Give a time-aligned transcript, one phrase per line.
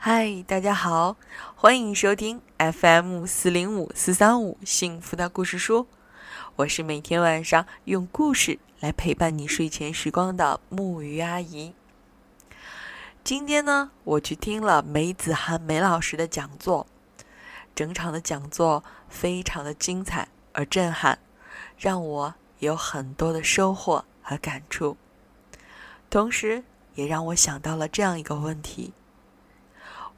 [0.00, 1.16] 嗨，大家好，
[1.56, 5.88] 欢迎收听 FM 四零五四三五幸福的故事书。
[6.54, 11.74] 我是每天晚上用故事来陪伴你睡前时光的木鱼阿姨。
[13.24, 16.86] 今天呢，我去听了梅子涵梅老师的讲座，
[17.74, 21.18] 整场的讲座非常的精彩而震撼，
[21.76, 24.96] 让我有很多的收获和感触，
[26.08, 26.62] 同时
[26.94, 28.92] 也让我想到了这样一个问题。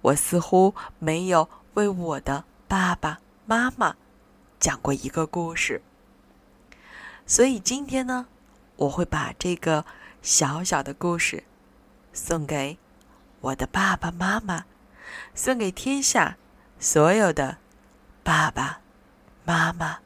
[0.02, 3.96] 我似乎没有为我的爸爸妈妈
[4.58, 5.82] 讲过一个故事，
[7.26, 8.26] 所以今天呢，
[8.76, 9.84] 我会把这个
[10.22, 11.44] 小小的故事
[12.12, 12.78] 送给
[13.40, 14.64] 我的爸爸妈妈，
[15.34, 16.36] 送给天下
[16.78, 17.58] 所有的
[18.22, 18.80] 爸爸
[19.44, 19.98] 妈妈。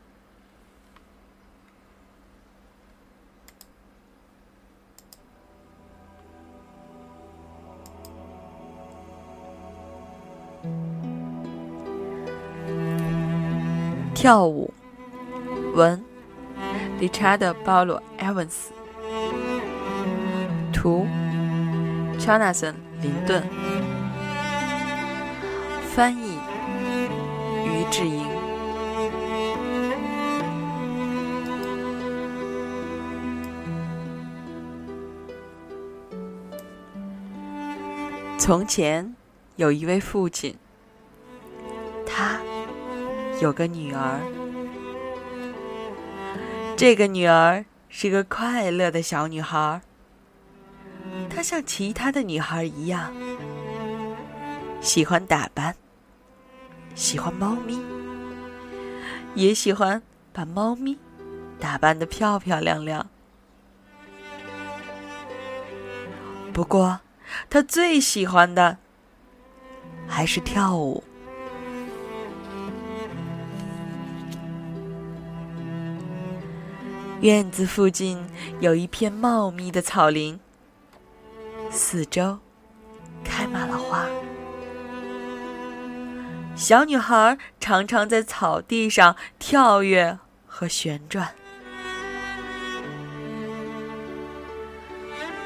[14.15, 14.73] 跳舞，
[15.75, 16.03] 文
[16.99, 18.69] ，Richard 保罗 Evans，
[20.73, 21.07] 图
[22.19, 23.43] ，Jonathan 林顿，
[25.95, 26.39] 翻译，
[27.67, 28.27] 于志莹。
[38.39, 39.15] 从前
[39.57, 40.57] 有一位父亲，
[43.41, 44.21] 有个女儿，
[46.77, 49.81] 这个女儿是个快乐的小女孩。
[51.29, 53.13] 她像其他的女孩一样，
[54.81, 55.75] 喜欢打扮，
[56.95, 57.79] 喜欢猫咪，
[59.35, 60.97] 也喜欢把猫咪
[61.61, 63.07] 打扮的漂漂亮亮。
[66.53, 67.01] 不过，
[67.51, 68.79] 她最喜欢的
[70.09, 71.03] 还是跳舞。
[77.25, 78.23] 院子附近
[78.61, 80.39] 有一片茂密的草林，
[81.71, 82.39] 四周
[83.25, 84.05] 开满了花。
[86.55, 91.35] 小女孩常常在草地上跳跃和旋转。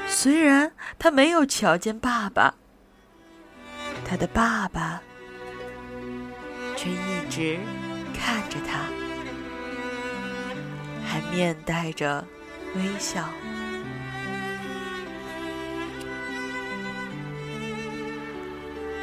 [0.09, 2.57] 虽然她没有瞧见爸爸，
[4.05, 5.01] 她的爸爸
[6.77, 7.57] 却一直
[8.13, 8.81] 看着她。
[11.09, 12.25] 还面带着
[12.75, 13.27] 微笑。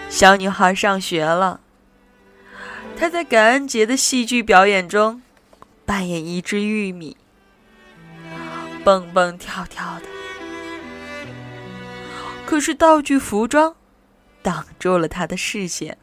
[0.08, 1.60] 小女孩上学了，
[2.96, 5.22] 她在感恩节的戏剧表演中
[5.86, 7.18] 扮演一只玉米，
[8.84, 10.06] 蹦蹦跳跳的。
[12.46, 13.76] 可是道具服装
[14.44, 15.98] 挡住了她的视线。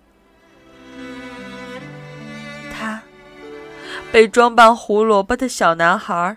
[4.12, 6.36] 被装扮胡萝卜的小男孩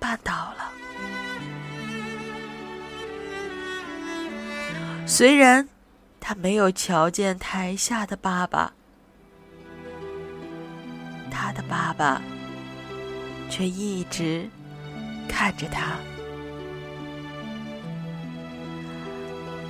[0.00, 0.68] 绊倒了。
[5.06, 5.68] 虽然
[6.18, 8.72] 他没有瞧见台下的爸爸，
[11.30, 12.20] 他的爸爸
[13.48, 14.50] 却一直
[15.28, 15.92] 看着他，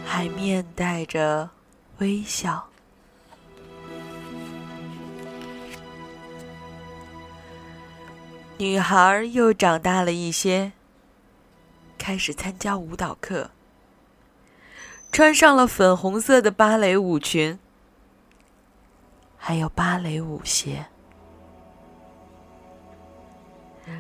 [0.07, 1.51] 还面带着
[1.99, 2.67] 微笑。
[8.57, 10.73] 女孩又长大了一些，
[11.99, 13.51] 开始参加舞蹈课，
[15.11, 17.59] 穿上了粉红色的芭蕾舞裙，
[19.37, 20.87] 还有芭蕾舞鞋。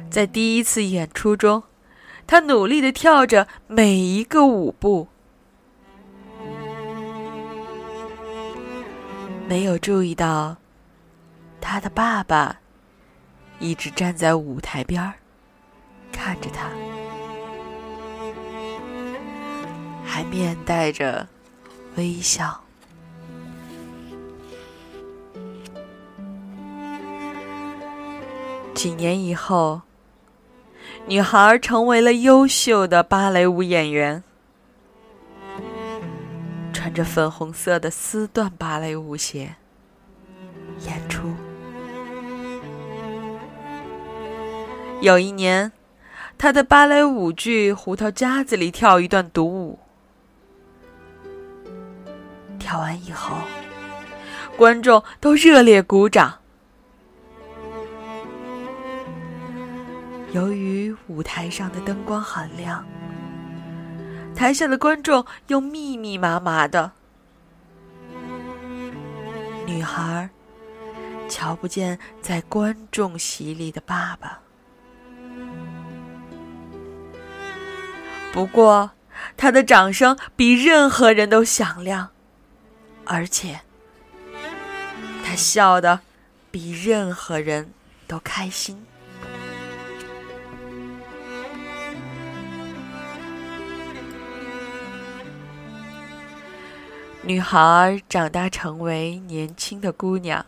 [0.08, 1.64] 在第一次演出中，
[2.24, 5.08] 她努力的跳着每一个舞步，
[9.48, 10.56] 没有注意到
[11.60, 12.60] 她的爸爸。
[13.58, 15.14] 一直站在舞台边儿，
[16.12, 16.68] 看着他，
[20.04, 21.26] 还面带着
[21.96, 22.60] 微笑。
[28.74, 29.80] 几年以后，
[31.06, 34.22] 女孩成为了优秀的芭蕾舞演员，
[36.70, 39.54] 穿着粉红色的丝缎芭蕾舞鞋
[40.86, 41.33] 演出。
[45.04, 45.70] 有一年，
[46.38, 49.78] 他的芭蕾舞剧《胡桃夹子》里跳一段独舞，
[52.58, 53.36] 跳完以后，
[54.56, 56.38] 观众都热烈鼓掌。
[60.32, 62.82] 由于舞台上的灯光很亮，
[64.34, 66.92] 台下的观众又密密麻麻的，
[69.66, 70.30] 女孩
[71.28, 74.40] 瞧不见在观众席里的爸爸。
[78.34, 78.90] 不过，
[79.36, 82.10] 他的掌声比任何人都响亮，
[83.04, 83.60] 而且
[85.24, 86.00] 他笑得
[86.50, 87.72] 比任何人
[88.08, 88.84] 都开心。
[97.22, 100.44] 女孩长大成为年轻的姑娘，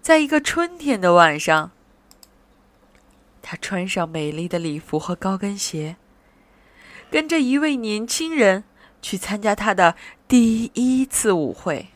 [0.00, 1.72] 在一个春天的晚上，
[3.42, 5.96] 她穿上美丽的礼服和高跟鞋，
[7.14, 8.64] 跟着一位年轻人
[9.00, 9.94] 去参加他的
[10.26, 11.90] 第一次舞会。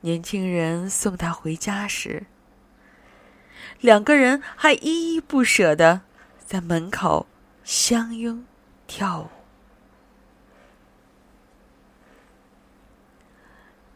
[0.00, 2.24] 年轻人送他回家时，
[3.82, 6.00] 两个人还依依不舍的
[6.38, 7.26] 在门口
[7.62, 8.42] 相拥
[8.86, 9.28] 跳舞。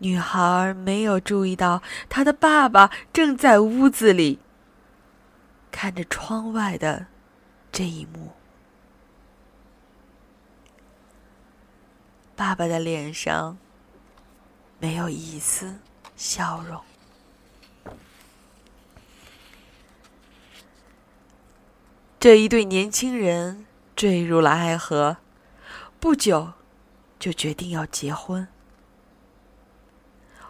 [0.01, 4.39] 女孩没有注意到，她的爸爸正在屋子里
[5.71, 7.07] 看着窗外的
[7.77, 8.33] 这一幕。
[12.35, 13.59] 爸爸的脸上
[14.79, 15.79] 没有一丝
[16.17, 16.81] 笑容。
[22.19, 25.19] 这一对年轻人坠入了爱河，
[26.01, 26.55] 不久
[27.19, 28.49] 就决定要结婚。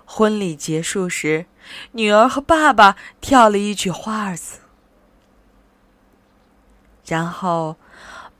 [0.04, 1.46] 婚礼结束时，
[1.90, 4.60] 女儿和爸爸跳了一曲华尔兹，
[7.06, 7.76] 然后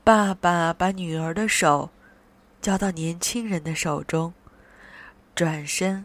[0.02, 1.90] 爸爸把女儿的手
[2.60, 4.34] 交到年轻人的手中，
[5.34, 6.04] 转身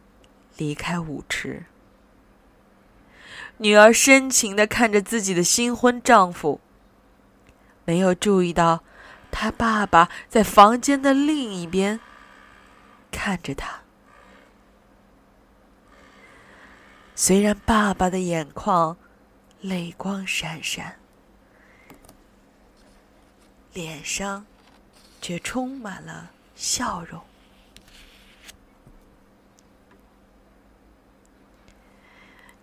[0.57, 1.65] 离开舞池。
[3.57, 6.59] 女儿深情的看着自己的新婚丈夫，
[7.85, 8.83] 没有注意到
[9.31, 11.99] 他爸爸在房间的另一边
[13.11, 13.81] 看着他。
[17.15, 18.97] 虽然爸爸的眼眶
[19.61, 20.97] 泪光闪闪，
[23.73, 24.45] 脸上
[25.21, 27.21] 却充满了笑容。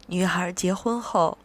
[0.06, 1.37] 女孩结婚后，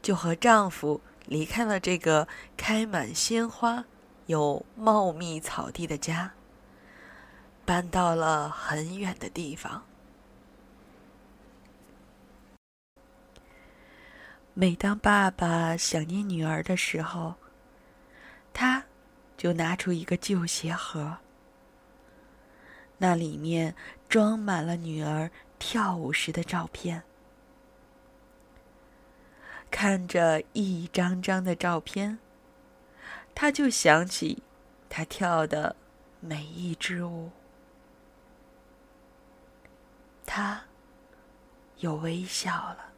[0.00, 3.84] 就和丈夫离开了这个开满鲜花、
[4.26, 6.32] 有茂密草地的家，
[7.64, 9.84] 搬到了很远的地方。
[14.54, 17.34] 每当爸爸想念女儿的时候，
[18.52, 18.84] 他
[19.36, 21.18] 就拿出一个旧鞋盒，
[22.98, 23.74] 那里面
[24.08, 27.02] 装满了女儿跳舞时的照片。
[29.70, 32.18] 看着一张张的照片，
[33.34, 34.42] 他就想起
[34.90, 35.74] 他跳的
[36.20, 37.30] 每一支舞，
[40.26, 40.62] 他
[41.78, 42.91] 又微笑了。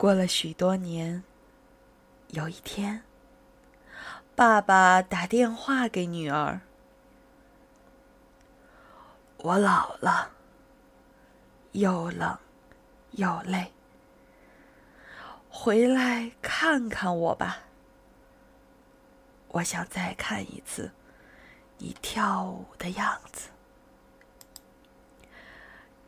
[0.00, 1.22] 过了许多年，
[2.28, 3.02] 有一天，
[4.34, 6.62] 爸爸打电话给女儿
[9.36, 10.30] ：“我老了，
[11.72, 12.38] 又冷
[13.10, 13.70] 又累，
[15.50, 17.58] 回来看看我吧。
[19.48, 20.90] 我想再看一次
[21.76, 23.50] 你跳舞的样子。”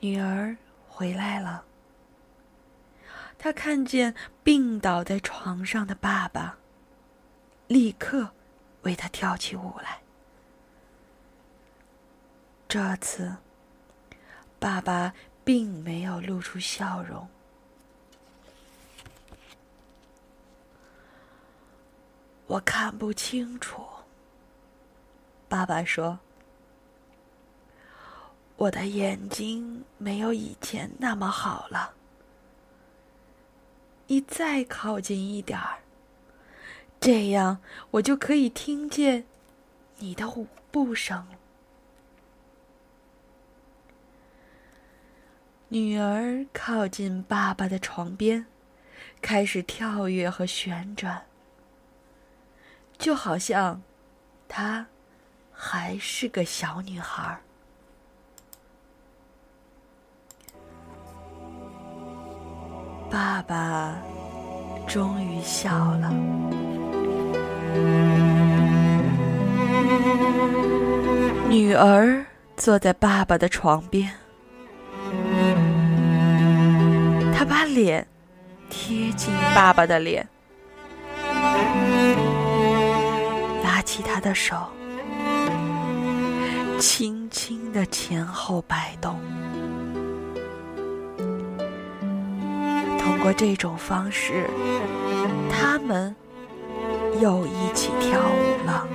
[0.00, 0.56] 女儿
[0.88, 1.66] 回来了。
[3.42, 6.56] 他看见病倒在床上的爸爸，
[7.66, 8.30] 立刻
[8.82, 10.00] 为他跳起舞来。
[12.68, 13.34] 这次，
[14.60, 17.28] 爸爸并没有露出笑容。
[22.46, 23.82] 我看不清楚，
[25.48, 26.16] 爸爸说
[28.54, 31.94] ：“我的眼睛没有以前那么好了。”
[34.12, 35.78] 你再靠近一点儿，
[37.00, 39.24] 这样我就可以听见
[40.00, 41.26] 你的舞步声。
[45.68, 48.44] 女儿靠近爸爸的床边，
[49.22, 51.24] 开始跳跃和旋转，
[52.98, 53.80] 就好像
[54.46, 54.88] 她
[55.50, 57.40] 还是个小女孩。
[63.12, 63.94] 爸爸
[64.88, 66.10] 终于笑了。
[71.50, 72.24] 女儿
[72.56, 74.10] 坐在爸爸的床边，
[77.34, 78.06] 她把脸
[78.70, 80.26] 贴近爸爸的脸，
[83.62, 84.56] 拉起他的手，
[86.80, 89.20] 轻轻的前后摆动。
[93.22, 94.50] 过这种方式，
[95.48, 96.12] 他们
[97.20, 98.88] 又一起跳舞了。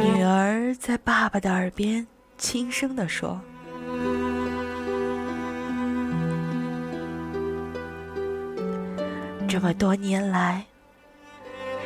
[0.00, 2.06] 女儿在爸爸的耳边
[2.38, 3.40] 轻声地说
[9.48, 10.64] ：“这么多年来，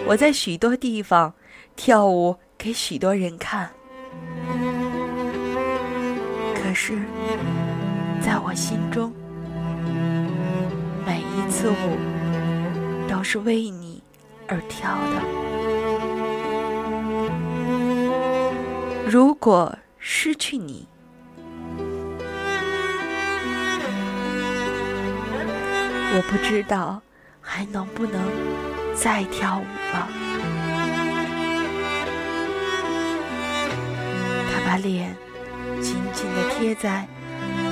[0.07, 1.33] 我在许多地方。”
[1.77, 3.71] 跳舞给许多人看，
[6.55, 6.99] 可是，
[8.21, 9.13] 在我心中，
[11.05, 11.75] 每一次舞
[13.09, 14.03] 都是为你
[14.49, 15.23] 而跳的。
[19.11, 20.89] 如果失去你，
[26.17, 27.03] 我不知道
[27.41, 28.23] 还能不能
[28.95, 30.09] 再跳舞了。
[34.75, 35.17] 把脸
[35.81, 37.07] 紧紧地贴在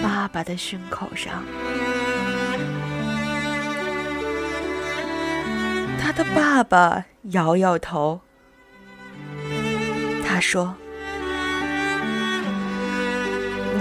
[0.00, 1.42] 爸爸的胸口上。
[6.00, 8.20] 他的爸爸摇摇头，
[10.24, 10.76] 他说：“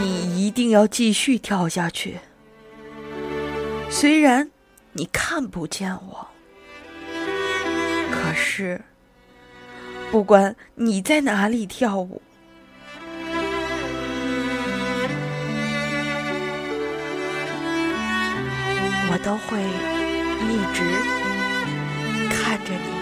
[0.01, 2.17] 你一定要继续跳下去，
[3.87, 4.49] 虽然
[4.93, 6.27] 你看不见我，
[8.11, 8.81] 可是
[10.09, 12.19] 不管你在哪里跳舞。”
[19.09, 19.61] 我都会
[20.47, 20.83] 一直
[22.29, 23.01] 看着你。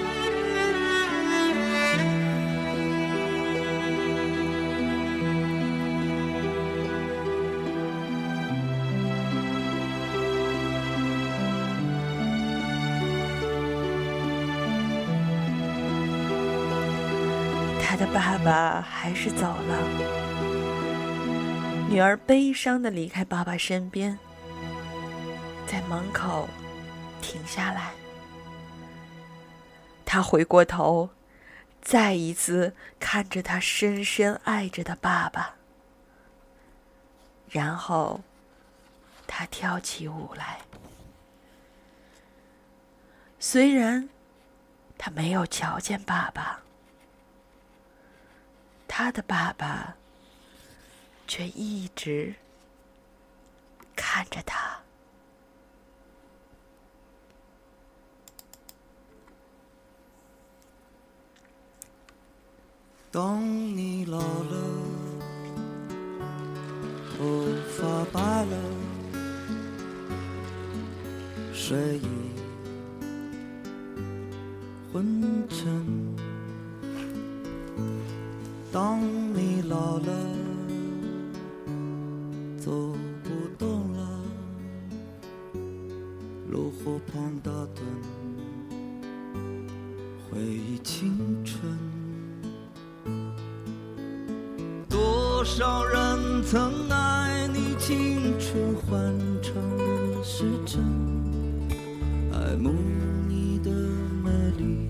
[17.82, 19.78] 他的爸爸还是走了，
[21.90, 24.18] 女儿悲伤的离开爸爸身边。
[25.70, 26.50] 在门口
[27.22, 27.94] 停下来，
[30.04, 31.12] 他回过头，
[31.80, 35.54] 再一次看着他深深爱着的爸爸，
[37.52, 38.22] 然后
[39.28, 40.62] 他跳起舞来。
[43.40, 44.10] 虽然
[44.98, 46.62] 他没有瞧见爸爸，
[48.88, 49.96] 他的爸爸
[51.28, 52.34] 却一直
[53.96, 54.80] 看着他。
[63.12, 64.56] 当你老了，
[67.18, 68.56] 头发白了，
[71.52, 72.19] 睡意
[95.40, 100.84] 多少人曾爱你青春欢畅的时辰，
[102.34, 102.74] 爱慕
[103.26, 103.72] 你的
[104.22, 104.90] 美丽，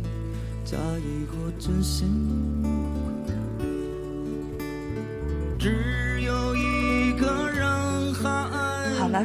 [0.65, 2.09] 假意或真心。
[5.59, 9.23] 只有一个人还爱好了，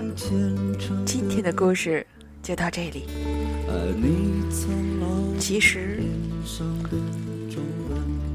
[1.07, 2.07] 今天的故事
[2.43, 3.07] 就到这里。
[5.39, 6.03] 其实。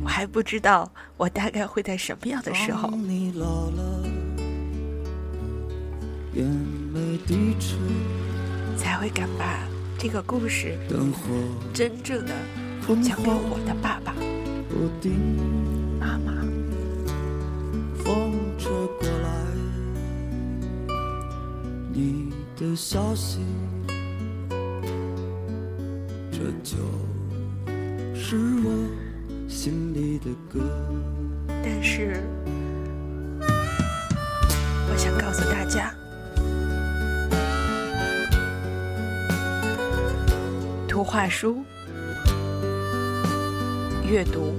[0.09, 2.89] 还不知道我大概会在什么样的时候，
[8.75, 9.59] 才会敢把
[9.97, 10.77] 这个故事
[11.73, 12.33] 真正的
[13.03, 14.13] 讲给我的爸爸
[15.99, 16.33] 妈妈。
[21.93, 23.39] 你的消息
[26.31, 26.77] 这就
[28.15, 28.35] 是
[28.65, 29.08] 我。
[29.49, 30.59] 心里的歌。
[31.47, 32.23] 但是，
[33.41, 35.91] 我想告诉大家，
[40.87, 41.65] 图画书、
[44.07, 44.55] 阅读，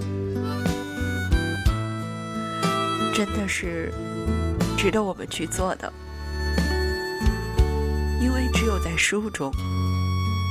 [3.14, 3.92] 真的是
[4.76, 5.90] 值得我们去做的，
[8.20, 9.52] 因为只有在书中，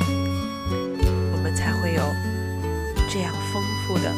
[0.08, 2.02] 我们才会有
[3.10, 3.59] 这样丰
[3.90, 4.14] 富的。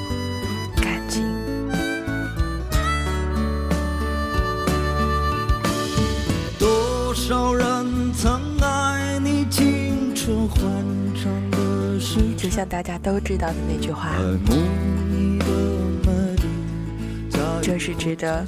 [6.59, 10.61] 多少人曾爱你青春欢
[11.15, 14.09] 畅的时就像大家都知道的那句话，
[17.61, 18.43] 这是值得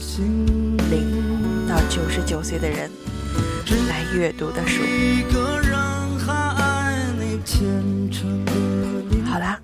[0.92, 2.92] 零到九十九岁的人
[3.88, 4.82] 来阅读的书。
[9.26, 9.60] 好啦，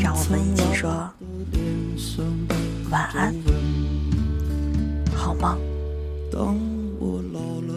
[0.00, 0.90] 让我们一起说
[2.90, 3.34] 晚安，
[5.14, 5.58] 好梦。
[6.32, 6.56] 当
[6.98, 7.72] 我老了，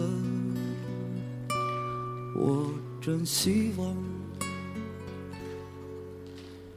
[2.36, 2.70] 我
[3.00, 3.94] 真希望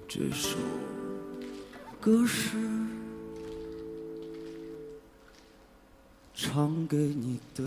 [0.08, 0.58] 这首
[2.00, 2.58] 歌是
[6.34, 7.64] 唱给你的。